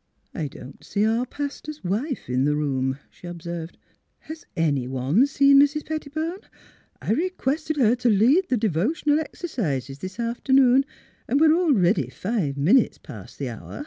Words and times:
''I 0.34 0.48
don't 0.48 0.82
see 0.82 1.04
our 1.04 1.26
pastor's 1.26 1.84
wife 1.84 2.30
in 2.30 2.46
the 2.46 2.56
room," 2.56 2.98
she 3.10 3.26
observed." 3.26 3.76
Has 4.20 4.46
ani/one 4.56 5.26
seen 5.26 5.60
Mrs. 5.60 5.82
Petti 5.84 6.10
bone? 6.10 6.38
I 7.02 7.12
requested 7.12 7.76
her 7.76 7.94
to 7.96 8.08
lead 8.08 8.48
the 8.48 8.56
d'votional 8.56 9.20
ex 9.20 9.42
ercises 9.42 9.98
this 9.98 10.18
afternoon, 10.18 10.86
and 11.28 11.38
we 11.42 11.48
are 11.48 11.52
already 11.54 12.08
five 12.08 12.56
minutes 12.56 12.96
past 12.96 13.38
the 13.38 13.50
hour." 13.50 13.86